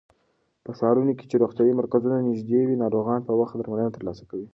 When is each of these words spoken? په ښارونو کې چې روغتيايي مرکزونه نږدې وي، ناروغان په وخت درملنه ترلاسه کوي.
په 0.63 0.71
ښارونو 0.79 1.13
کې 1.17 1.25
چې 1.29 1.35
روغتيايي 1.43 1.73
مرکزونه 1.79 2.25
نږدې 2.29 2.61
وي، 2.65 2.75
ناروغان 2.83 3.19
په 3.25 3.33
وخت 3.39 3.53
درملنه 3.57 3.91
ترلاسه 3.95 4.23
کوي. 4.29 4.47